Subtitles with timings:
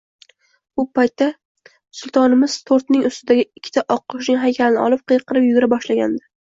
[0.79, 1.27] Bu paytda
[2.01, 6.25] Sultonimiz tortning ustidagi ikkita oqqushning haykalini olib qiyqirib yugura boshlagandi